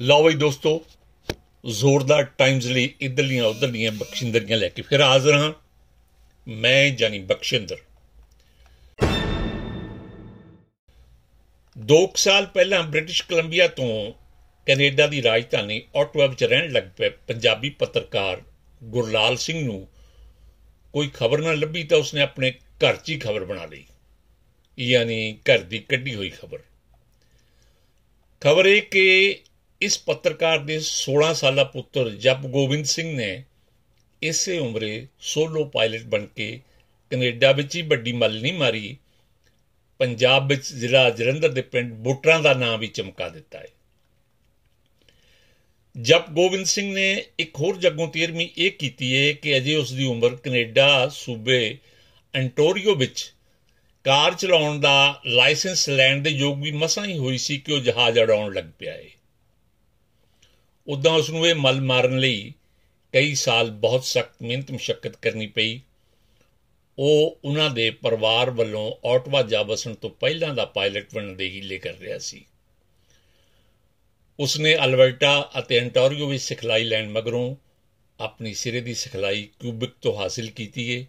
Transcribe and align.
ਲਓ 0.00 0.24
ਬਈ 0.24 0.34
ਦੋਸਤੋ, 0.34 0.86
ਜ਼ੋਰਦਾਰ 1.66 2.22
ਟਾਈਮਜ਼ 2.22 2.72
ਲਈ 2.72 2.94
ਇਧਰਲੀਆਂ 3.00 3.44
ਉਧਰਲੀਆਂ 3.44 3.92
ਬਖਸ਼ਿੰਦਰੀਆਂ 3.92 4.58
ਲੈ 4.58 4.68
ਕੇ 4.68 4.82
ਫਿਰ 4.82 5.00
ਹਾਜ਼ਰ 5.00 5.32
ਹਾਂ। 5.32 5.52
ਮੈਂ 6.48 6.90
ਜਾਨੀ 6.90 7.18
ਬਖਸ਼ਿੰਦਰ। 7.18 7.76
ਦੋ 11.78 12.06
ਕੁ 12.06 12.16
ਸਾਲ 12.16 12.46
ਪਹਿਲਾਂ 12.46 12.82
ਬ੍ਰਿਟਿਸ਼ 12.82 13.22
ਕੋਲੰਬੀਆ 13.22 13.68
ਤੋਂ 13.68 14.12
ਕੈਨੇਡਾ 14.66 15.06
ਦੀ 15.06 15.22
ਰਾਜਧਾਨੀ 15.22 15.82
ਆਟਵਾ 15.96 16.26
ਵਿੱਚ 16.26 16.44
ਰਹਿਣ 16.44 16.72
ਲੱਗ 16.72 16.82
ਪਏ 16.96 17.08
ਪੰਜਾਬੀ 17.08 17.70
ਪੱਤਰਕਾਰ 17.70 18.42
ਗੁਰਲਾਲ 18.84 19.36
ਸਿੰਘ 19.36 19.64
ਨੂੰ 19.64 19.88
ਕੋਈ 20.92 21.10
ਖਬਰ 21.14 21.38
ਨਾ 21.38 21.52
ਲੱਭੀ 21.52 21.84
ਤਾਂ 21.84 21.98
ਉਸਨੇ 21.98 22.20
ਆਪਣੇ 22.20 22.50
ਘਰ 22.50 22.96
'ਚ 22.96 23.10
ਹੀ 23.10 23.18
ਖਬਰ 23.18 23.44
ਬਣਾ 23.44 23.64
ਲਈ। 23.64 23.84
ਯਾਨੀ 24.78 25.38
ਘਰ 25.42 25.58
ਦੀ 25.58 25.78
ਕੱਢੀ 25.78 26.14
ਹੋਈ 26.14 26.30
ਖਬਰ। 26.30 26.58
ਖਬਰ 28.40 28.66
ਇਹ 28.66 28.82
ਕਿ 28.82 29.38
ਇਸ 29.80 29.98
ਪੱਤਰਕਾਰ 29.98 30.58
ਦੇ 30.58 30.80
16 30.80 31.34
ਸਾਲਾ 31.34 31.64
ਪੁੱਤਰ 31.64 32.10
ਜਪ 32.10 32.38
ਗੋਬਿੰਦ 32.38 32.84
ਸਿੰਘ 32.84 33.16
ਨੇ 33.16 33.44
ਇਸੇ 34.22 34.58
ਉਮਰੇ 34.58 35.06
ਸੋਲੋ 35.20 35.64
ਪਾਇਲਟ 35.64 36.02
ਬਣ 36.02 36.26
ਕੇ 36.26 36.60
ਕੈਨੇਡਾ 37.10 37.52
ਵਿੱਚ 37.52 37.76
ਹੀ 37.76 37.82
ਵੱਡੀ 37.82 38.12
ਮੱਲ 38.12 38.40
ਨਹੀਂ 38.40 38.52
ਮਾਰੀ, 38.52 38.96
ਪੰਜਾਬ 39.98 40.48
ਵਿੱਚ 40.48 40.72
ਜ਼ਿਲ੍ਹਾ 40.72 41.10
ਜਲੰਧਰ 41.10 41.48
ਦੇ 41.48 41.62
ਪਿੰਡ 41.62 41.92
ਬੁੱਟਰਾਂ 41.92 42.40
ਦਾ 42.40 42.54
ਨਾਮ 42.54 42.80
ਵੀ 42.80 42.86
ਚਮਕਾ 42.86 43.28
ਦਿੱਤਾ 43.28 43.58
ਹੈ। 43.58 43.68
ਜਪ 46.00 46.30
ਗੋਬਿੰਦ 46.30 46.66
ਸਿੰਘ 46.66 46.94
ਨੇ 46.94 47.24
ਇੱਕ 47.38 47.56
ਹੋਰ 47.60 47.76
ਜੱਗੋਂ 47.76 48.08
13ਵੀਂ 48.08 48.48
ਇਹ 48.58 48.70
ਕੀਤੀ 48.70 49.14
ਹੈ 49.16 49.32
ਕਿ 49.32 49.56
ਅਜੇ 49.56 49.76
ਉਸ 49.76 49.92
ਦੀ 49.92 50.04
ਉਮਰ 50.04 50.36
ਕੈਨੇਡਾ 50.36 51.08
ਸੂਬੇ 51.08 51.78
ਐਂਟੋਰੀਓ 52.34 52.94
ਵਿੱਚ 52.94 53.32
ਕਾਰ 54.04 54.34
ਚਲਾਉਣ 54.34 54.80
ਦਾ 54.80 55.20
ਲਾਇਸੈਂਸ 55.26 55.88
ਲੈਣ 55.88 56.22
ਦੇ 56.22 56.30
ਯੋਗ 56.30 56.62
ਵੀ 56.62 56.70
ਮਸਾਂ 56.70 57.04
ਹੀ 57.04 57.18
ਹੋਈ 57.18 57.38
ਸੀ 57.38 57.58
ਕਿ 57.58 57.72
ਉਹ 57.72 57.78
ਜਹਾਜ਼ 57.78 58.18
ਉਡਾਉਣ 58.18 58.54
ਲੱਗ 58.54 58.64
ਪਿਆ 58.78 58.92
ਹੈ। 58.92 59.04
ਉਦਾਂ 60.88 61.12
ਉਸ 61.12 61.30
ਨੂੰ 61.30 61.46
ਇਹ 61.46 61.54
ਮਲ 61.54 61.80
ਮਾਰਨ 61.80 62.18
ਲਈ 62.18 62.52
ਕਈ 63.12 63.34
ਸਾਲ 63.34 63.70
ਬਹੁਤ 63.70 64.04
ਸਖਤ 64.04 64.42
ਮਿਹਨਤ 64.42 64.70
ਮੁਸ਼ਕਲ 64.70 65.10
ਕਰਨੀ 65.10 65.46
ਪਈ। 65.46 65.80
ਉਹ 66.98 67.38
ਉਹਨਾਂ 67.44 67.70
ਦੇ 67.70 67.90
ਪਰਿਵਾਰ 67.90 68.50
ਵੱਲੋਂ 68.50 69.08
ਆਟਵਾ 69.08 69.42
ਜਾ 69.42 69.62
ਬਸਣ 69.62 69.94
ਤੋਂ 69.94 70.10
ਪਹਿਲਾਂ 70.10 70.54
ਦਾ 70.54 70.64
ਪਾਇਲਟ 70.64 71.14
ਬਣਨ 71.14 71.36
ਦੇ 71.36 71.48
ਹੀਲੇ 71.48 71.78
ਕਰ 71.78 71.94
ਰਿਹਾ 71.94 72.18
ਸੀ। 72.18 72.44
ਉਸਨੇ 74.40 74.76
ਅਲਬਰਟਾ 74.76 75.50
ਅਤੇ 75.58 75.76
ਐਂਟੋਰੀਓ 75.76 76.26
ਵਿੱਚ 76.26 76.42
ਸਿਖਲਾਈ 76.42 76.84
ਲੈਣ 76.84 77.08
ਮਗਰੋਂ 77.08 77.56
ਆਪਣੀ 78.20 78.54
ਸਿਰੇ 78.54 78.80
ਦੀ 78.80 78.94
ਸਿਖਲਾਈ 78.94 79.48
ਕਿਊਬਿਕ 79.60 79.90
ਤੋਂ 80.02 80.16
ਹਾਸਲ 80.16 80.50
ਕੀਤੀ 80.50 81.00
ਹੈ 81.00 81.06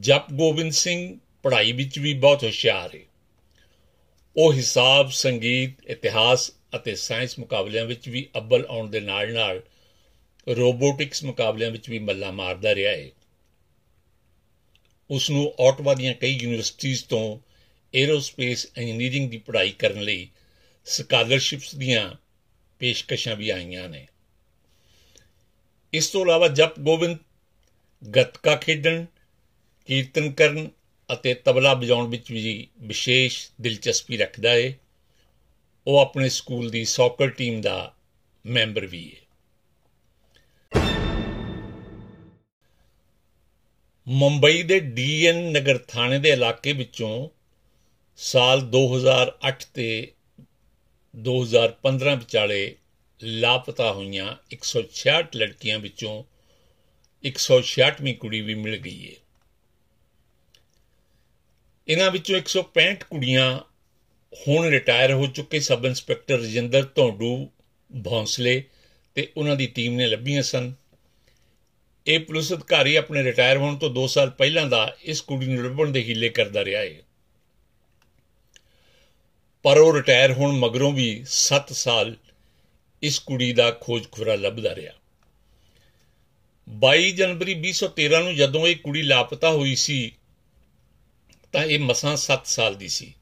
ਜਪ 0.00 0.32
ਗੋਬਿੰਦ 0.32 0.72
ਸਿੰਘ 0.72 1.18
ਪੜ੍ਹਾਈ 1.42 1.72
ਵਿੱਚ 1.72 1.98
ਵੀ 1.98 2.14
ਬਹੁਤ 2.14 2.44
ਹੁਸ਼ਿਆਰ 2.44 2.94
ਹੈ 2.94 3.00
ਉਹ 4.36 4.52
ਹਿਸਾਬ, 4.52 5.10
ਸੰਗੀਤ, 5.10 5.70
ਇਤਿਹਾਸ 5.86 6.50
ਅਤੇ 6.76 6.94
ਸਾਇੰਸ 6.94 7.38
ਮੁਕਾਬਲਿਆਂ 7.38 7.84
ਵਿੱਚ 7.84 8.08
ਵੀ 8.08 8.28
ਅੱਵਲ 8.36 8.66
ਆਉਣ 8.68 8.90
ਦੇ 8.90 9.00
ਨਾਲ-ਨਾਲ 9.00 9.62
ਰੋਬੋਟਿਕਸ 10.48 11.24
ਮੁਕਾਬਲਿਆਂ 11.24 11.70
ਵਿੱਚ 11.70 11.90
ਵੀ 11.90 11.98
ਮੱਲਾ 11.98 12.30
ਮਾਰਦਾ 12.30 12.74
ਰਿਹਾ 12.74 12.92
ਹੈ 12.92 13.10
ਉਸ 15.10 15.30
ਨੂੰ 15.30 15.54
ਆਟਵਾ 15.60 15.94
ਦੀਆਂ 15.94 16.14
ਕਈ 16.14 16.38
ਯੂਨੀਵਰਸਿਟੀਆਂ 16.42 16.96
ਤੋਂ 17.08 17.38
ਐਰੋਸਪੇਸ 17.94 18.66
ਇੰਜੀਨੀਅਰਿੰਗ 18.78 19.30
ਦੀ 19.30 19.38
ਪੜ੍ਹਾਈ 19.38 19.70
ਕਰਨ 19.70 20.00
ਲਈ 20.00 20.28
ਸਕਾਲਰਸ਼ਿਪਸ 20.84 21.74
ਦੀਆਂ 21.74 22.14
ਪੇਸ਼ਕਸ਼ਾਂ 22.78 23.36
ਵੀ 23.36 23.50
ਆਈਆਂ 23.50 23.88
ਨੇ। 23.88 24.06
ਇਸ 25.92 26.10
ਤੋਂ 26.10 26.22
ਇਲਾਵਾ 26.22 26.48
ਜਪ 26.48 26.80
ਗੋਬਿੰਦ, 26.80 27.18
ਗੱਤਕਾ 28.16 28.56
ਖੇਡਣ, 28.56 29.04
ਕੀਰਤਨ 29.86 30.32
ਕਰਨ 30.32 30.70
ਅਤੇ 31.12 31.34
ਤਬਲਾ 31.34 31.74
ਵਜਾਉਣ 31.74 32.08
ਵਿੱਚ 32.08 32.32
ਵੀ 32.32 32.68
ਵਿਸ਼ੇਸ਼ 32.78 33.50
ਦਿਲਚਸਪੀ 33.60 34.16
ਰੱਖਦਾ 34.16 34.50
ਹੈ 34.50 34.78
ਉਹ 35.88 35.98
ਆਪਣੇ 35.98 36.28
ਸਕੂਲ 36.28 36.70
ਦੀ 36.70 36.84
ਸੌਕਰ 36.84 37.30
ਟੀਮ 37.30 37.60
ਦਾ 37.60 37.76
ਮੈਂਬਰ 38.44 38.86
ਵੀ 38.86 39.10
ਹੈ 39.10 39.26
ਮੁੰਬਈ 44.06 44.62
ਦੇ 44.62 44.78
ਡੀਐਨ 44.80 45.40
ਨਗਰ 45.52 45.78
ਥਾਣੇ 45.88 46.18
ਦੇ 46.18 46.28
ਇਲਾਕੇ 46.28 46.72
ਵਿੱਚੋਂ 46.72 47.28
ਸਾਲ 48.18 48.62
2008 48.70 49.52
ਤੇ 49.74 49.88
2015 51.14 52.14
ਵਿਚਾਲੇ 52.18 52.60
ਲਾਪਤਾ 53.20 53.92
ਹੋਈਆਂ 53.92 54.26
166 54.54 55.36
ਲੜਕੀਆਂ 55.36 55.78
ਵਿੱਚੋਂ 55.78 56.12
166ਵੀਂ 57.24 58.14
ਕੁੜੀ 58.16 58.40
ਵੀ 58.40 58.54
ਮਿਲ 58.58 58.76
ਗਈ 58.80 59.00
ਹੈ 59.06 59.16
ਇਹਨਾਂ 61.88 62.10
ਵਿੱਚੋਂ 62.10 62.38
165 62.38 63.08
ਕੁੜੀਆਂ 63.08 63.48
ਹੁਣ 64.32 64.66
ਰਿਟਾਇਰ 64.66 65.12
ਹੋ 65.12 65.26
ਚੁੱਕੇ 65.26 65.60
ਸਬ 65.60 65.86
ਇੰਸਪੈਕਟਰ 65.86 66.38
ਰਜਿੰਦਰ 66.38 66.82
ਧੌਂਡੂ 66.94 67.50
ਭੌਂਸਲੇ 68.04 68.64
ਤੇ 69.14 69.32
ਉਹਨਾਂ 69.36 69.56
ਦੀ 69.56 69.66
ਟੀਮ 69.66 69.94
ਨੇ 69.94 70.06
ਲੱਭੀਆਂ 70.06 70.42
ਸਨ। 70.42 70.72
ਇਹ 72.06 72.20
ਪੁਲਿਸ 72.20 72.52
ਅਧਿਕਾਰੀ 72.52 72.96
ਆਪਣੇ 72.96 73.22
ਰਿਟਾਇਰ 73.22 73.56
ਹੋਣ 73.56 73.76
ਤੋਂ 73.76 73.90
2 73.90 74.06
ਸਾਲ 74.06 74.30
ਪਹਿਲਾਂ 74.30 74.66
ਦਾ 74.66 74.96
ਇਸ 75.02 75.20
ਕੁੜੀ 75.20 75.46
ਨੂੰ 75.46 75.64
ਲੱਭਣ 75.64 75.90
ਦੇ 75.90 76.02
ਹੀਲੇ 76.02 76.28
ਕਰਦਾ 76.28 76.64
ਰਿਹਾ 76.64 76.80
ਹੈ। 76.80 76.94
ਪਰ 79.62 79.78
ਉਹ 79.78 79.94
ਰਿਟਾਇਰ 79.94 80.32
ਹੋਣ 80.32 80.52
ਮਗਰੋਂ 80.52 80.92
ਵੀ 80.92 81.24
7 81.26 81.72
ਸਾਲ 81.72 82.16
ਇਸ 83.02 83.18
ਕੁੜੀ 83.18 83.52
ਦਾ 83.52 83.70
ਖੋਜ 83.70 84.04
ਖੁਰਾ 84.12 84.34
ਲੱਭਦਾ 84.34 84.74
ਰਿਹਾ। 84.74 84.92
22 86.68 87.12
ਜਨਵਰੀ 87.12 87.54
2013 87.54 88.22
ਨੂੰ 88.22 88.34
ਜਦੋਂ 88.34 88.66
ਇਹ 88.66 88.76
ਕੁੜੀ 88.76 89.02
ਲਾਪਤਾ 89.02 89.50
ਹੋਈ 89.50 89.74
ਸੀ 89.74 90.12
ਤਾਂ 91.52 91.64
ਇਹ 91.64 91.78
ਮਸਾਂ 91.78 92.16
7 92.16 92.46
ਸਾਲ 92.46 92.74
ਦੀ 92.74 92.88
ਸੀ। 92.88 93.14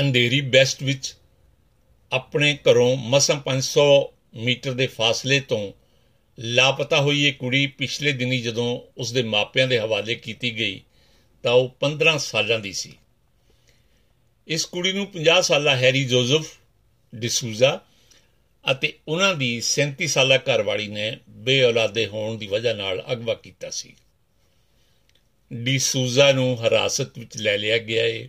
ਅੰਧੇਰੀ 0.00 0.40
ਬੈਸਟ 0.40 0.82
ਵਿੱਚ 0.82 1.14
ਆਪਣੇ 2.12 2.58
ਘਰੋਂ 2.70 2.96
ਮਸਾਂ 2.96 3.40
500 3.40 3.84
ਮੀਟਰ 4.34 4.72
ਦੇ 4.72 4.86
ਫਾਸਲੇ 4.86 5.40
ਤੋਂ 5.40 5.72
ਲਾਪਤਾ 6.38 7.00
ਹੋਈ 7.00 7.24
ਇਹ 7.24 7.32
ਕੁੜੀ 7.32 7.66
ਪਿਛਲੇ 7.66 8.12
ਦਿਨੀ 8.12 8.40
ਜਦੋਂ 8.40 8.80
ਉਸ 8.96 9.12
ਦੇ 9.12 9.22
ਮਾਪਿਆਂ 9.22 9.68
ਦੇ 9.68 9.78
ਹਵਾਲੇ 9.78 10.14
ਕੀਤੀ 10.14 10.58
ਗਈ, 10.58 10.80
ਤਾਂ 11.42 11.52
ਉਹ 11.52 11.76
15 11.80 12.18
ਸਾਲਾਂ 12.18 12.58
ਦੀ 12.58 12.72
ਸੀ। 12.72 12.92
ਇਸ 14.48 14.64
ਕੁੜੀ 14.64 14.92
ਨੂੰ 14.92 15.06
50 15.06 15.42
ਸਾਲਾ 15.42 15.76
ਹੈਰੀ 15.76 16.04
ਜੋਜ਼ਫ 16.04 16.56
ਡਿਸੂਜ਼ਾ 17.14 17.80
ਅਤੇ 18.70 18.98
ਉਹਨਾਂ 19.08 19.34
ਦੀ 19.34 19.60
37 19.60 20.06
ਸਾਲਾ 20.06 20.36
ਘਰਵਾਲੀ 20.36 20.88
ਨੇ 20.88 21.18
ਬੇਔਲਾਦੇ 21.28 22.06
ਹੋਣ 22.06 22.38
ਦੀ 22.38 22.46
ਵਜ੍ਹਾ 22.46 22.72
ਨਾਲ 22.72 23.04
ਅਗਵਾ 23.12 23.34
ਕੀਤਾ 23.34 23.70
ਸੀ। 23.70 23.94
ਡਿਸੂਜ਼ਾ 25.52 26.32
ਨੂੰ 26.32 26.66
ਹਰਾਸਤ 26.66 27.18
ਵਿੱਚ 27.18 27.36
ਲੈ 27.36 27.58
ਲਿਆ 27.58 27.78
ਗਿਆ 27.78 28.04
ਹੈ 28.04 28.28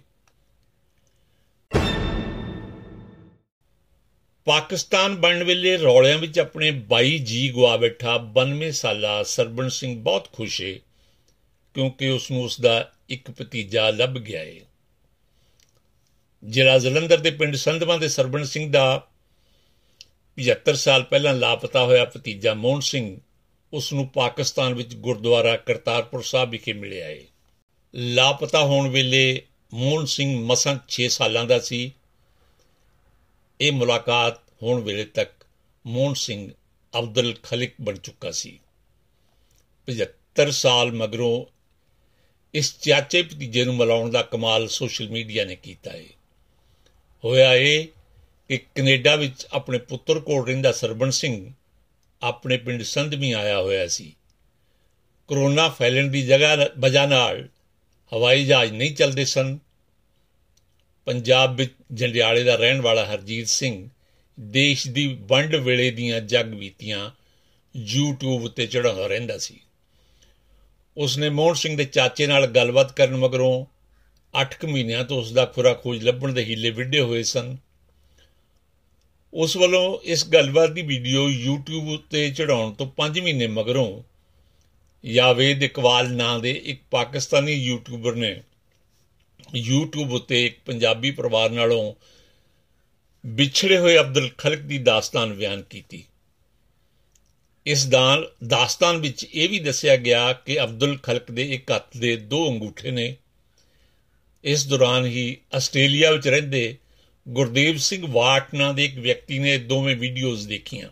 ਪਾਕਿਸਤਾਨ 4.46 5.16
ਬਣਨ 5.16 5.44
ਵੇਲੇ 5.44 5.78
ਰੌਲਿਆਂ 5.78 6.18
ਵਿੱਚ 6.18 6.40
ਆਪਣੇ 6.40 6.82
22 6.94 7.18
ਜੀ 7.18 7.50
ਗਵਾ 7.50 7.78
ਬੈਠਾ 7.78 8.32
92 8.40 8.72
ਸਾਲਾ 8.72 9.24
ਸਰਬਣ 9.24 9.70
ਸਿੰਘ 9.70 10.04
ਬਹੁਤ 10.04 10.34
ਖੁਸ਼ 10.34 10.62
ਹੈ 10.62 10.74
ਕਿਉਂਕਿ 11.74 12.10
ਉਸ 12.10 12.32
ਨੂੰ 12.32 12.44
ਉਸ 12.44 12.62
ਦਾ 12.62 12.92
ਇੱਕ 13.10 13.32
ਭਤੀਜਾ 13.32 13.90
ਲੱਭ 13.90 14.14
ਗਿਆ 14.14 14.40
ਹੈ 14.40 14.54
ਜ਼ਿਲ੍ਹਾ 16.46 16.78
ਜਲੰਧਰ 16.78 17.18
ਦੇ 17.18 17.32
ਪਿੰਡ 17.32 17.56
ਸੰਧਵਾਂ 17.56 18.00
ਦੇ 18.00 18.08
ਸਰਬਣ 18.08 18.44
ਸਿੰਘ 18.44 18.72
ਦਾ 18.72 19.08
75 20.38 20.74
ਸਾਲ 20.74 21.04
ਪਹਿਲਾਂ 21.04 21.34
ਲਾਪਤਾ 21.34 21.86
ਹੋਇਆ 21.86 22.06
ਭਤੀਜਾ 22.06 22.54
ਮੋਹਨ 22.54 22.80
ਸਿੰਘ 22.80 23.18
ਉਸ 23.74 23.94
ਨੂੰ 23.94 24.08
ਪਾਕਿਸਤਾਨ 24.08 24.74
ਵਿੱਚ 24.74 24.96
ਗੁਰਦੁਆਰਾ 24.96 25.58
ਕਰਤਾਰਪੁਰ 25.58 26.22
ਸਾਹਿਬ 26.22 26.50
ਵਿਖੇ 26.50 26.74
ਮਿਲਿਆ 26.74 27.06
ਹੈ 27.06 27.18
ਲਾਪਤਾ 27.96 28.64
ਹੋਣ 28.64 28.90
ਵੇਲੇ 28.90 29.42
ਮੋਹਨ 29.74 30.06
ਸਿੰਘ 30.06 30.46
ਮਸਾਂ 30.46 30.76
6 30.90 31.08
ਸਾਲਾਂ 31.08 31.46
ਦਾ 31.46 31.60
ਸੀ। 31.60 31.94
ਇਹ 33.64 33.72
ਮੁਲਾਕਾਤ 33.72 34.42
ਹੋਣ 34.64 34.82
ਵੇਲੇ 34.82 35.06
ਤੱਕ 35.06 35.32
ਮੋਹਨ 35.86 36.14
ਸਿੰਘ 36.14 36.52
ਅਬਦੁਲ 37.00 37.36
ਖਲਿਕ 37.44 37.74
ਬਣ 37.82 37.98
ਚੁੱਕਾ 37.98 38.32
ਸੀ। 38.32 38.60
75 39.88 40.52
ਸਾਲ 40.52 40.92
ਮਗਰੋਂ 40.92 41.46
ਇਸ 42.54 42.80
ਚਾਚੇ 42.80 43.22
ਭਤੀਜੇ 43.22 43.66
ਨੂੰ 43.66 43.76
ਮਿਲਾਉਣ 43.76 44.12
ਦਾ 44.12 44.22
ਕਮਾਲ 44.22 44.68
ਸੋਸ਼ਲ 44.68 45.10
ਮੀਡੀਆ 45.10 45.46
ਨੇ 45.46 45.56
ਕੀਤਾ 45.56 45.92
ਹੈ 45.92 46.04
ਹੋਇਆ 47.26 47.54
ਇਹ 47.54 47.88
ਕਿ 48.48 48.58
ਕੈਨੇਡਾ 48.58 49.16
ਵਿੱਚ 49.16 49.48
ਆਪਣੇ 49.54 49.78
ਪੁੱਤਰ 49.78 50.20
ਕੋਲ 50.20 50.48
ਰਹਿੰਦਾ 50.48 50.72
ਸਰਬਣ 50.72 51.10
ਸਿੰਘ 51.10 51.52
ਆਪਣੇ 52.22 52.58
ਪਿੰਡ 52.58 52.84
ਸੰਧਵੀ 52.84 53.32
ਆਇਆ 53.32 53.62
ਹੋਇਆ 53.62 53.88
ਸੀ। 53.88 54.16
ਕਰੋਨਾ 55.28 55.70
ਫੈਲਣ 55.70 56.08
ਦੀ 56.08 56.22
ਜਗ੍ਹਾ 56.22 56.70
ਵਜ੍ਹਾ 56.80 57.06
ਨਾਲ 57.06 57.50
ਹਵਾਈ 58.14 58.46
ਜਹਾਜ਼ 58.46 58.72
ਨਹੀਂ 58.72 58.96
ਚੱਲਦੇ 58.96 59.26
ਸਨ। 59.26 59.60
ਪੰਜਾਬ 61.06 61.56
ਵਿੱਚ 61.56 61.74
ਜੰਡਿਆਲੇ 61.94 62.44
ਦਾ 62.44 62.56
ਰਹਿਣ 62.56 62.82
ਵਾਲਾ 62.82 63.06
ਹਰਜੀਤ 63.06 63.48
ਸਿੰਘ 63.48 63.90
ਦੇਸ਼ 64.40 64.88
ਦੀ 64.88 65.18
ਵੰਡ 65.22 65.56
ਵੇਲੇ 65.56 65.92
ਦੀਆਂ 65.92 66.22
ਜਗ 66.22 66.46
ਬੀਤੀਆਂ 66.46 67.12
YouTube 67.76 68.44
ਉੱਤੇ 68.44 68.68
ਚੜਾਉਂਦਾ 68.68 69.08
ਰਹਿੰਦਾ 69.08 69.38
ਸੀ। 69.38 69.60
ਉਸਨੇ 70.98 71.30
ਮੋਹਨ 71.30 71.54
ਸਿੰਘ 71.54 71.78
ਦੇ 71.78 71.86
ਚਾਚੇ 71.86 72.28
ਨਾਲ 72.28 72.48
ਗੱਲਬਾਤ 72.48 72.92
ਕਰਨ 72.92 73.16
ਮਗਰੋਂ 73.16 73.66
8 74.42 74.70
ਮਹੀਨਿਆਂ 74.70 75.04
ਤੋਂ 75.04 75.18
ਉਸ 75.18 75.32
ਦਾ 75.32 75.46
ਖੁਰਾ 75.46 75.74
ਖੋਜ 75.74 76.04
ਲੱਭਣ 76.04 76.34
ਦੇ 76.34 76.44
ਹੀਲੇ 76.44 76.70
ਵਿੱਢੇ 76.70 77.00
ਹੋਏ 77.00 77.24
ਸਨ। 77.24 77.58
ਉਸ 79.34 79.58
ਵੱਲੋਂ 79.58 80.00
ਇਸ 80.04 80.28
ਗੱਲਬਾਤ 80.28 80.70
ਦੀ 80.70 80.82
ਵੀਡੀਓ 80.82 81.30
YouTube 81.30 81.94
ਉੱਤੇ 81.94 82.32
ਚੜਾਉਣ 82.32 82.74
ਤੋਂ 82.74 82.92
5 82.98 83.22
ਮਹੀਨੇ 83.24 83.48
ਮਗਰੋਂ 83.48 84.04
ਯਾਵੇਦ 85.06 85.64
ਇਕਬਾਲ 85.64 86.12
ਨਾਂ 86.12 86.40
ਦੇ 86.40 86.62
ਇੱਕ 86.66 86.82
ਪਾਕਿਸਤਾਨੀ 86.92 87.54
ਯੂਟਿਊਬਰ 87.54 88.16
ਨੇ 88.16 88.42
YouTube 89.48 90.12
ਉੱਤੇ 90.12 90.46
ਇੱਕ 90.46 90.58
ਪੰਜਾਬੀ 90.66 91.12
ਪਰਿਵਾਰ 91.12 91.50
ਨਾਲੋਂ 91.50 91.94
ਵਿਛੜੇ 93.26 93.78
ਹੋਏ 93.78 94.00
ਅਬਦੁਲ 94.00 94.30
ਖਲਕ 94.38 94.60
ਦੀ 94.60 94.78
ਦਾਸਤਾਨ 94.78 95.34
ਬਿਆਨ 95.34 95.62
ਕੀਤੀ। 95.62 96.04
ਇਸ 97.66 97.86
ਦਾਨ, 97.86 98.26
ਦਾਸਤਾਨ 98.48 98.98
ਵਿੱਚ 98.98 99.28
ਇਹ 99.34 99.50
ਵੀ 99.50 99.60
ਦੱਸਿਆ 99.60 99.96
ਗਿਆ 99.96 100.34
ਕਿ 100.34 100.64
ਅਬਦੁਲ 100.64 100.98
ਖਲਕ 100.98 101.32
ਦੇ 101.32 101.44
ਇੱਕ 101.54 101.72
ਹੱਥ 101.72 101.98
ਦੇ 101.98 102.16
ਦੋ 102.16 102.52
ਅੰਗੂਠੇ 102.52 102.92
ਨੇ। 102.92 103.16
ਇਸ 104.44 104.68
ਦੌਰਾਨ 104.68 105.06
ਹੀ 105.06 105.38
ਆਸਟ੍ਰੇਲੀਆ 105.54 106.12
ਵਿੱਚ 106.12 106.28
ਰਹਿੰਦੇ 106.28 106.78
ਗੁਰਦੇਵ 107.28 107.78
ਸਿੰਘ 107.78 108.08
ਵਾਟ 108.08 108.56
ਨਾਂ 108.56 108.74
ਦੇ 108.74 108.86
ਇੱਕ 108.86 108.96
ਵਿਅਕਤੀ 108.96 109.40
ਨੇ 109.40 109.58
ਦੋਵੇਂ 109.58 109.96
ਵੀਡੀਓਜ਼ 109.96 110.48
ਦੇਖੀਆਂ। 110.48 110.90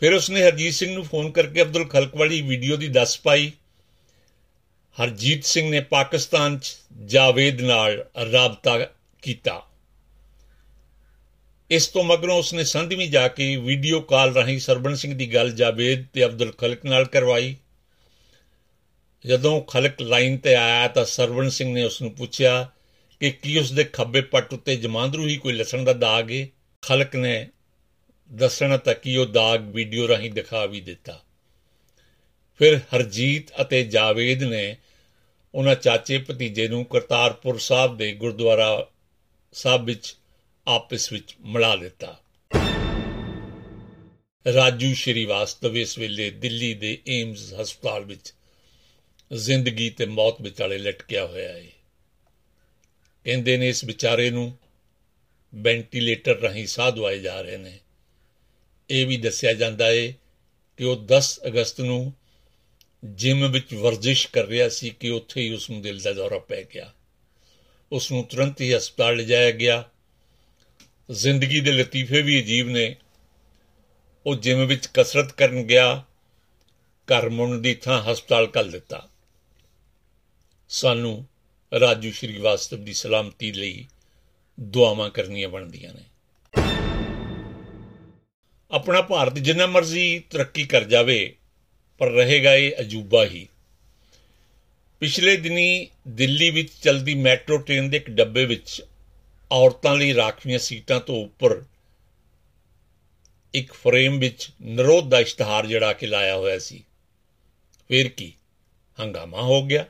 ਫਿਰ 0.00 0.12
ਉਸਨੇ 0.12 0.42
ਹਰਜੀਤ 0.42 0.74
ਸਿੰਘ 0.74 0.94
ਨੂੰ 0.94 1.04
ਫੋਨ 1.04 1.30
ਕਰਕੇ 1.30 1.62
ਅਬਦੁਲ 1.62 1.88
ਖਲਕ 1.88 2.16
ਵਾਲੀ 2.16 2.42
ਵੀਡੀਓ 2.42 2.76
ਦੀ 2.76 2.88
ਦੱਸ 2.88 3.20
ਪਾਈ। 3.20 3.52
ਹਰਜੀਤ 4.96 5.44
ਸਿੰਘ 5.44 5.68
ਨੇ 5.70 5.80
ਪਾਕਿਸਤਾਨ 5.80 6.58
'ਚ 6.58 6.76
ਜਾਵੇਦ 7.04 7.60
ਨਾਲ 7.60 8.04
ਰਾਬਤਾ 8.32 8.78
ਕੀਤਾ। 9.22 9.62
ਇਸ 11.70 11.88
ਤੋਂ 11.88 12.04
ਮਗਰੋਂ 12.04 12.38
ਉਸਨੇ 12.38 12.64
ਸੰਧਵੀ 12.64 13.06
ਜਾ 13.06 13.26
ਕੇ 13.28 13.56
ਵੀਡੀਓ 13.56 14.00
ਕਾਲ 14.00 14.34
ਰਾਹੀਂ 14.34 14.58
ਸਰਬਣ 14.60 14.94
ਸਿੰਘ 14.94 15.14
ਦੀ 15.14 15.34
ਗੱਲ 15.34 15.50
ਜਾਵੇਦ 15.50 16.04
ਤੇ 16.12 16.24
ਅਬਦੁਲ 16.24 16.52
ਖਲਕ 16.52 16.84
ਨਾਲ 16.84 17.04
ਕਰਵਾਈ। 17.04 17.56
ਜਦੋਂ 19.24 19.60
ਖਲਕ 19.62 20.02
ਲਾਈਨ 20.02 20.36
ਤੇ 20.36 20.54
ਆਇਆ 20.54 20.88
ਤਾਂ 20.88 21.04
ਸਰਵਣ 21.04 21.48
ਸਿੰਘ 21.48 21.72
ਨੇ 21.74 21.84
ਉਸ 21.84 22.00
ਨੂੰ 22.02 22.10
ਪੁੱਛਿਆ 22.14 22.70
ਕਿ 23.20 23.30
ਕੀ 23.30 23.58
ਉਸ 23.58 23.72
ਦੇ 23.72 23.84
ਖੱਬੇ 23.84 24.20
ਪੱਟ 24.20 24.52
ਉੱਤੇ 24.54 24.76
ਜਮਾਂਦਰੂ 24.76 25.26
ਹੀ 25.26 25.36
ਕੋਈ 25.36 25.52
ਲਸਣ 25.52 25.84
ਦਾ 25.84 25.92
ਦਾਗ 25.92 26.30
ਹੈ 26.30 26.46
ਖਲਕ 26.82 27.16
ਨੇ 27.16 27.48
ਦੱਸਣਾ 28.30 28.76
ਤਾਂ 28.76 28.94
ਕਿ 28.94 29.16
ਉਹ 29.16 29.26
ਦਾਗ 29.26 29.68
ਵੀਡੀਓ 29.74 30.08
ਰਾਹੀਂ 30.08 30.30
ਦਿਖਾ 30.30 30.66
ਵੀ 30.66 30.80
ਦਿੱਤਾ। 30.80 31.20
ਫਿਰ 32.60 32.80
ਹਰਜੀਤ 32.94 33.50
ਅਤੇ 33.60 33.82
ਜਾਵੇਦ 33.84 34.42
ਨੇ 34.42 34.76
ਉਹਨਾਂ 35.56 35.74
ਚਾਚੇ 35.74 36.18
ਭਤੀਜੇ 36.18 36.68
ਨੂੰ 36.68 36.84
ਕਰਤਾਰਪੁਰ 36.84 37.58
ਸਾਹਿਬ 37.58 37.96
ਦੇ 37.96 38.12
ਗੁਰਦੁਆਰਾ 38.12 38.88
ਸਾਹਿਬ 39.52 39.84
ਵਿੱਚ 39.84 40.16
ਆਪਸ 40.66 41.12
ਵਿੱਚ 41.12 41.34
ਮਿਲਾ 41.40 41.76
ਦਿੱਤਾ। 41.76 42.20
ਰਾਜੂ 44.54 44.94
ਸ਼੍ਰੀਵਾਸਤਵ 44.94 45.76
ਇਸ 45.76 45.98
ਵੇਲੇ 45.98 46.30
ਦਿੱਲੀ 46.30 46.74
ਦੇ 46.74 46.98
ਏਮਜ਼ 47.08 47.54
ਹਸਪਤਾਲ 47.54 48.04
ਵਿੱਚ 48.04 48.34
ਜ਼ਿੰਦਗੀ 49.32 49.90
ਤੇ 49.90 50.06
ਮੌਤ 50.06 50.40
ਵਿਚਾਲੇ 50.40 50.78
ਲਟਕਿਆ 50.78 51.26
ਹੋਇਆ 51.26 51.52
ਹੈ। 51.52 51.66
ਕਹਿੰਦੇ 53.24 53.56
ਨੇ 53.56 53.68
ਇਸ 53.68 53.84
ਵਿਚਾਰੇ 53.84 54.30
ਨੂੰ 54.30 54.58
ਵੈਂਟੀਲੇਟਰ 55.54 56.36
ਰਾਹੀਂ 56.36 56.66
ਸਾਹ 56.66 56.90
ਦਵਾਏ 56.90 57.18
ਜਾ 57.18 57.40
ਰਹੇ 57.40 57.56
ਨੇ। 57.56 57.78
ਇਹ 58.90 59.06
ਵੀ 59.06 59.16
ਦੱਸਿਆ 59.16 59.52
ਜਾਂਦਾ 59.52 59.86
ਹੈ 59.86 60.06
ਕਿ 60.76 60.84
ਉਹ 60.84 60.96
10 60.96 61.40
ਅਗਸਤ 61.46 61.80
ਨੂੰ 61.80 62.12
ਜਿਮ 63.04 63.50
ਵਿੱਚ 63.50 63.74
ਵਰਜਿਸ਼ 63.74 64.28
ਕਰ 64.28 64.46
ਰਿਹਾ 64.46 64.68
ਸੀ 64.68 64.90
ਕਿ 64.90 65.10
ਉੱਥੇ 65.10 65.42
ਹੀ 65.42 65.52
ਉਸ 65.52 65.70
ਨੂੰ 65.70 65.82
ਦਿਲ 65.82 66.00
ਦਾ 66.00 66.12
ਦੌਰਾ 66.12 66.38
ਪੈ 66.38 66.62
ਗਿਆ। 66.62 66.92
ਉਸ 67.92 68.12
ਨੂੰ 68.12 68.24
ਤੁਰੰਤ 68.24 68.60
ਹੀ 68.60 68.74
ਹਸਪਤਾਲ 68.74 69.16
ਲਿਜਾਇਆ 69.16 69.50
ਗਿਆ। 69.50 69.90
ਜ਼ਿੰਦਗੀ 71.10 71.60
ਦੇ 71.60 71.72
ਲਤੀਫੇ 71.72 72.22
ਵੀ 72.22 72.40
ਅਜੀਬ 72.40 72.68
ਨੇ। 72.68 72.96
ਉਹ 74.26 74.36
ਜਿਮ 74.36 74.66
ਵਿੱਚ 74.66 74.88
ਕਸਰਤ 74.94 75.32
ਕਰਨ 75.32 75.62
ਗਿਆ। 75.62 76.04
ਘਰ 77.06 77.28
ਮੁੰਨ 77.28 77.62
ਦੀ 77.62 77.74
ਥਾਂ 77.74 78.02
ਹਸਪਤਾਲ 78.02 78.46
ਕੱਲ 78.46 78.70
ਦਿੱਤਾ। 78.70 79.08
ਸਾਨੂੰ 80.68 81.26
ਰਾਜੂ 81.80 82.10
ਸ਼੍ਰੀਵਾਸਤਵ 82.10 82.84
ਦੀ 82.84 82.92
ਸਲਾਮਤੀ 82.92 83.52
ਲਈ 83.52 83.86
ਦੁਆਵਾਂ 84.60 85.10
ਕਰਨੀਆਂ 85.10 85.48
ਬਣਦੀਆਂ 85.48 85.94
ਨੇ। 85.94 86.04
ਆਪਣਾ 88.70 89.02
ਭਾਰਤ 89.02 89.34
ਜਿੰਨਾ 89.34 89.66
ਮਰਜ਼ੀ 89.66 90.18
ਤਰੱਕੀ 90.18 90.64
ਕਰ 90.64 90.84
ਜਾਵੇ 90.84 91.36
ਪਰ 91.98 92.10
ਰਹੇਗਾ 92.10 92.54
ਇਹ 92.54 92.72
ਅਜੂਬਾ 92.80 93.24
ਹੀ। 93.24 93.48
ਪਿਛਲੇ 95.00 95.36
ਦਿਨੀ 95.36 95.88
ਦਿੱਲੀ 96.08 96.50
ਵਿੱਚ 96.50 96.72
ਚਲਦੀ 96.82 97.14
ਮੈਟਰੋ 97.14 97.58
ਟ੍ਰੇਨ 97.58 97.90
ਦੇ 97.90 97.96
ਇੱਕ 97.96 98.10
ਡੱਬੇ 98.10 98.44
ਵਿੱਚ 98.44 98.82
ਔਰਤਾਂ 99.52 99.94
ਲਈ 99.94 100.14
ਰਾਖਵੀਆਂ 100.14 100.58
ਸੀਟਾਂ 100.58 101.00
ਤੋਂ 101.00 101.24
ਉੱਪਰ 101.24 101.64
ਇੱਕ 103.54 103.72
ਫਰੇਮ 103.72 104.18
ਵਿੱਚ 104.18 104.50
ਨਿਰੋਧ 104.62 105.08
ਦਾ 105.08 105.20
ਇਸ਼ਤਿਹਾਰ 105.20 105.66
ਜੜਾ 105.66 105.92
ਕੇ 105.92 106.06
ਲਾਇਆ 106.06 106.36
ਹੋਇਆ 106.36 106.58
ਸੀ। 106.58 106.84
ਫੇਰ 107.88 108.08
ਕੀ? 108.08 108.32
ਹੰਗਾਮਾ 109.00 109.42
ਹੋ 109.42 109.66
ਗਿਆ। 109.66 109.86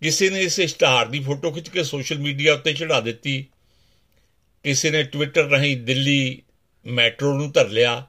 ਕਿਸੇ 0.00 0.30
ਨੇ 0.30 0.40
ਇਸ 0.40 0.58
ਇਸ਼ਤਿਹਾਰ 0.58 1.06
ਦੀ 1.06 1.20
ਫੋਟੋ 1.20 1.50
ਖਿੱਚ 1.50 1.68
ਕੇ 1.68 1.84
ਸੋਸ਼ਲ 1.84 2.18
ਮੀਡੀਆ 2.18 2.54
ਉੱਤੇ 2.54 2.72
ਚੜਾ 2.72 3.00
ਦਿੱਤੀ। 3.00 3.46
ਕਿਸੇ 4.62 4.90
ਨੇ 4.90 5.02
ਟਵਿੱਟਰ 5.02 5.42
ਰਾਹੀਂ 5.42 5.76
ਦਿੱਲੀ 5.76 6.42
ਮੈਟਰੋ 6.86 7.34
ਨੂੰ 7.34 7.50
ਧਰ 7.50 7.68
ਲਿਆ। 7.68 8.06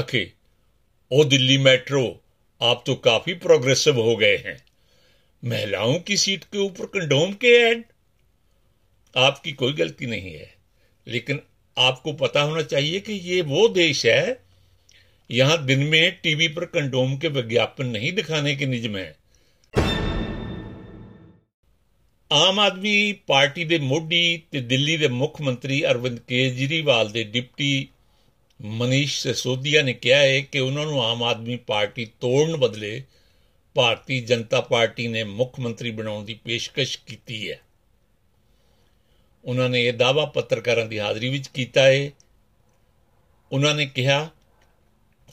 ਅਖੇ 0.00 0.30
ਉਹ 1.13 1.23
ਦਿੱਲੀ 1.25 1.57
मेट्रो 1.59 2.01
आप 2.61 2.79
तो 2.81 2.93
काफी 3.03 3.33
प्रोग्रेसिव 3.41 3.99
हो 3.99 4.13
गए 4.17 4.37
हैं 4.39 4.55
महिलाओं 5.43 5.93
की 6.01 6.15
सीट 6.17 6.43
के 6.45 6.57
ऊपर 6.57 6.85
कंडोम 6.95 7.31
के 7.43 7.53
ऐड 7.59 7.83
आपकी 9.15 9.51
कोई 9.53 9.73
गलती 9.73 10.05
नहीं 10.05 10.33
है 10.33 10.49
लेकिन 11.07 11.39
आपको 11.77 12.13
पता 12.15 12.41
होना 12.41 12.61
चाहिए 12.65 12.99
कि 12.99 13.13
ये 13.29 13.41
वो 13.51 13.67
देश 13.77 14.05
है 14.05 14.23
यहां 15.29 15.57
दिन 15.65 15.83
में 15.87 16.01
टीवी 16.23 16.47
पर 16.49 16.65
कंडोम 16.73 17.17
के 17.17 17.27
विज्ञापन 17.37 17.87
नहीं 17.89 18.11
दिखाने 18.13 18.55
के 18.55 18.65
निजम 18.65 18.97
है 18.97 19.09
ਆਮ 22.31 22.59
ਆਦਮੀ 22.59 23.13
ਪਾਰਟੀ 23.27 23.63
ਦੇ 23.63 23.77
ਮੋਢੀ 23.79 24.21
ਤੇ 24.51 24.59
ਦਿੱਲੀ 24.61 24.97
ਦੇ 24.97 25.07
ਮੁੱਖ 25.07 25.39
ਮੰਤਰੀ 25.41 25.83
ਅਰਵਿੰਦ 25.85 26.19
ਕੇਜਰੀਵਾਲ 26.27 27.09
ਦੇ 27.11 27.23
ਡਿਪਟੀ 27.23 27.87
ਮਨੀਸ਼ 28.62 29.28
ਸਸੋਦੀਆ 29.28 29.82
ਨੇ 29.82 29.92
ਕਿਹਾ 29.92 30.18
ਹੈ 30.18 30.40
ਕਿ 30.40 30.60
ਉਹਨਾਂ 30.60 30.86
ਨੂੰ 30.86 31.04
ਆਮ 31.04 31.22
ਆਦਮੀ 31.22 31.56
ਪਾਰਟੀ 31.56 32.04
ਤੋੜਨ 32.04 32.56
ਬਦਲੇ 32.56 33.02
ਭਾਰਤੀ 33.74 34.20
ਜਨਤਾ 34.20 34.60
ਪਾਰਟੀ 34.60 35.08
ਨੇ 35.08 35.24
ਮੁੱਖ 35.24 35.60
ਮੰਤਰੀ 35.60 35.90
ਬਣਾਉਣ 35.90 36.24
ਦੀ 36.24 36.34
ਪੇਸ਼ਕਸ਼ 36.34 36.98
ਕੀਤੀ 37.06 37.50
ਹੈ। 37.50 37.60
ਉਹਨਾਂ 39.44 39.68
ਨੇ 39.68 39.84
ਇਹ 39.84 39.92
ਦਾਵਾ 39.92 40.26
ਪੱਤਰਕਾਰਾਂ 40.26 40.86
ਦੀ 40.86 40.98
ਹਾਜ਼ਰੀ 40.98 41.28
ਵਿੱਚ 41.28 41.46
ਕੀਤਾ 41.46 41.82
ਹੈ। 41.82 42.10
ਉਹਨਾਂ 43.52 43.74
ਨੇ 43.74 43.86
ਕਿਹਾ 43.86 44.30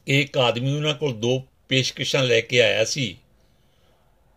ਕਿ 0.06 0.22
ਇੱਕ 0.22 0.38
ਆਦਮੀ 0.38 0.76
ਉਹਨਾਂ 0.76 0.94
ਕੋਲ 0.94 1.14
ਦੋ 1.14 1.44
ਪੇਸ਼ਕਸ਼ਾਂ 1.70 2.24
ਲੈ 2.24 2.42
ਕੇ 2.42 2.62
ਆਇਆ 2.62 2.86
ਸੀ। 2.86 3.18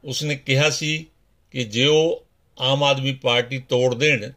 ਉਸਨੇ 0.05 0.37
ਕਿਹਾ 0.37 0.71
ਸੀ 0.71 1.07
ਕਿ 1.51 1.65
ਜੇ 1.65 1.87
ਉਹ 1.87 2.27
ਆਮ 2.59 2.83
ਆਦਮੀ 2.83 3.13
ਪਾਰਟੀ 3.13 3.59
ਤੋੜ 3.59 3.95
ਦੇਣ 3.95 4.33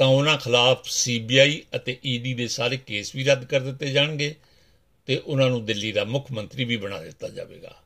ਤਾਂ 0.00 0.06
ਉਹਨਾਂ 0.06 0.38
ਖਿਲਾਫ 0.38 0.88
ਸੀਬੀਆਈ 0.88 1.62
ਅਤੇ 1.76 1.98
ਈਡੀ 2.06 2.34
ਦੇ 2.34 2.48
ਸਾਰੇ 2.48 2.76
ਕੇਸ 2.76 3.14
ਵੀ 3.14 3.24
ਰੱਦ 3.24 3.44
ਕਰ 3.44 3.60
ਦਿੱਤੇ 3.60 3.90
ਜਾਣਗੇ 3.90 4.34
ਤੇ 5.06 5.16
ਉਹਨਾਂ 5.16 5.50
ਨੂੰ 5.50 5.64
ਦਿੱਲੀ 5.64 5.92
ਦਾ 5.92 6.04
ਮੁੱਖ 6.04 6.32
ਮੰਤਰੀ 6.32 6.64
ਵੀ 6.64 6.76
ਬਣਾ 6.76 7.00
ਦਿੱਤਾ 7.00 7.28
ਜਾਵੇਗਾ। 7.28 7.82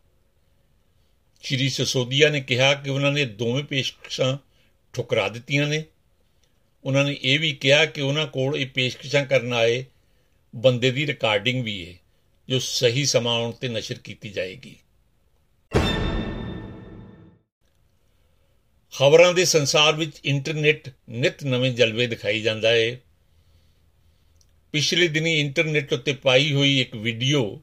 ਸ਼੍ਰੀ 1.43 1.69
ਸਸੋਦੀਆ 1.69 2.29
ਨੇ 2.29 2.41
ਕਿਹਾ 2.41 2.75
ਕਿ 2.75 2.91
ਉਹਨਾਂ 2.91 3.13
ਨੇ 3.13 3.25
ਦੋਵੇਂ 3.25 3.65
ਪੇਸ਼ਕਸ਼ਾਂ 3.65 4.39
ਠੁਕਰਾ 4.93 5.29
ਦਿੱਤੀਆਂ 5.29 5.67
ਨੇ। 5.67 5.85
ਉਹਨਾਂ 6.85 7.05
ਨੇ 7.05 7.19
ਇਹ 7.23 7.41
ਵੀ 7.41 7.53
ਕਿਹਾ 7.53 7.87
ਕਿ 7.87 8.01
ਉਹਨਾਂ 8.01 8.27
ਕੋਲ 8.27 8.57
ਇਹ 8.57 8.67
ਪੇਸ਼ਕਸ਼ਾਂ 8.67 9.25
ਕਰਨ 9.27 9.53
ਆਏ 9.53 9.85
ਬੰਦੇ 10.57 10.91
ਦੀ 10.91 11.07
ਰਿਕਾਰਡਿੰਗ 11.07 11.65
ਵੀ 11.65 11.89
ਹੈ 11.89 11.95
ਜੋ 12.49 12.59
ਸਹੀ 12.59 13.05
ਸਮਾਂ 13.05 13.35
ਆਉਣ 13.35 13.53
ਤੇ 13.53 13.69
ਨਸ਼ਰ 13.69 13.95
ਕੀਤੀ 13.95 14.29
ਜਾਏਗੀ। 14.29 14.77
ਖਬਰਾਂ 18.95 19.33
ਦੇ 19.35 19.45
ਸੰਸਾਰ 19.45 19.97
ਵਿੱਚ 19.97 20.21
ਇੰਟਰਨੈਟ 20.25 20.89
ਨਿਤ 21.09 21.45
ਨਵੇਂ 21.45 21.73
ਜਲਵੇ 21.75 22.07
ਦਿਖਾਈ 22.07 22.41
ਜਾਂਦਾ 22.41 22.69
ਹੈ 22.69 23.01
ਪਿਛਲੇ 24.73 25.09
ਦਿਨੀ 25.09 25.41
ਇੰਟਰਨੈਟ 25.41 25.93
ਉੱਤੇ 25.93 26.13
ਪਾਈ 26.13 26.53
ਹੋਈ 26.53 26.81
ਇੱਕ 26.81 26.97
ਵੀਡੀਓ 26.97 27.61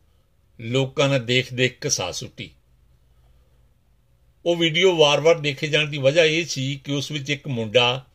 ਲੋਕਾਂ 0.62 1.10
ਨੇ 1.10 1.20
ਦੇਖ-ਦੇਖ 1.20 1.80
ਕੇ 1.80 1.90
ਸਾਹ 1.90 2.12
ਸੁੱਟੀ। 2.12 2.52
ਉਹ 4.46 4.56
ਵੀਡੀਓ 4.56 4.96
ਵਾਰ-ਵਾਰ 4.96 5.40
ਦੇਖੇ 5.40 5.68
ਜਾਣ 5.68 5.88
ਦੀ 5.88 5.98
ਵਜ੍ਹਾ 5.98 6.26
ਇਹ 6.26 6.46
ਸੀ 6.46 6.82
ਕਿ 6.84 6.92
ਉਸ 6.92 7.12
ਵਿੱਚ 7.12 7.30
ਇੱਕ 7.30 7.48
ਮੁੰਡਾ, 7.48 8.06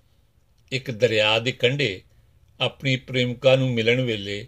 ਇੱਕ 0.73 0.91
ਦਰਿਆ 0.91 1.39
ਦੇ 1.39 1.53
ਕੰਢੇ 1.53 2.03
ਆਪਣੀ 2.61 2.97
ਪ੍ਰੇਮਿਕਾ 2.97 3.57
ਨੂੰ 3.57 3.71
ਮਿਲਣ 3.71 4.01
ਵੇਲੇ 4.01 4.47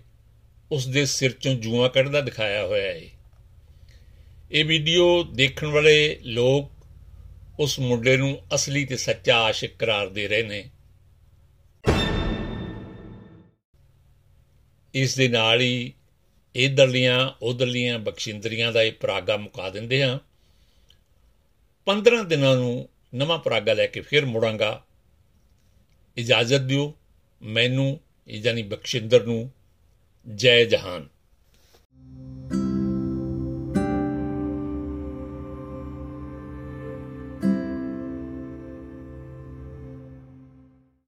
ਉਸ 0.71 0.87
ਦੇ 0.87 1.07
ਸਿਰ 1.07 1.33
ਚੋਂ 1.33 1.55
ਜੂਆਂ 1.55 1.89
ਕੱਢਦਾ 1.89 2.21
ਦਿਖਾਇਆ 2.21 2.67
ਹੋਇਆ 2.67 2.93
ਹੈ 2.93 3.03
ਇਹ 4.53 4.65
ਵੀਡੀਓ 4.65 5.23
ਦੇਖਣ 5.25 5.67
ਵਾਲੇ 5.67 6.19
ਲੋਕ 6.23 6.77
ਉਸ 7.59 7.79
ਮੁੰਡੇ 7.79 8.17
ਨੂੰ 8.17 8.47
ਅਸਲੀ 8.55 8.85
ਤੇ 8.85 8.97
ਸੱਚਾ 8.97 9.38
ਆਸ਼ਿਕ 9.38 9.77
ਕਰਾਰ 9.77 10.09
ਦੇ 10.09 10.29
ਰਹੇ 10.29 10.43
ਨੇ। 10.43 10.71
ਇਸ 14.95 15.17
ਦੇ 15.17 15.29
ਨਾਲ 15.29 15.61
ਹੀ 15.61 15.93
ਇਧਰਲੀਆਂ 16.55 17.31
ਉਧਰਲੀਆਂ 17.43 17.99
ਬਖਸ਼ਿੰਦਰੀਆਂ 17.99 18.73
ਦਾ 18.73 18.83
ਇਹ 18.83 18.93
ਪਰਾਗਾ 18.93 19.37
ਮੁਕਾ 19.37 19.71
ਦਿੰਦੇ 19.71 20.05
ਹਾਂ। 20.05 20.19
15 21.87 22.23
ਦਿਨਾਂ 22.23 22.57
ਨੂੰ 22.57 22.88
ਨਵਾਂ 23.15 23.38
ਪਰਾਗਾ 23.38 23.73
ਲੈ 23.73 23.87
ਕੇ 23.87 24.00
ਫਿਰ 24.00 24.27
ਮੁੜਾਂਗਾ। 24.27 24.85
ਇਜਾਜ਼ਤ 26.17 26.61
ਦਿਓ 26.61 26.95
ਮੈਨੂੰ 27.43 28.00
ਯਾਨੀ 28.29 28.62
ਬਖਸ਼ਿੰਦਰ 28.62 29.25
ਨੂੰ। 29.25 29.50
ਜੈ 30.35 30.65
ਜਹਾਨ। 30.65 31.09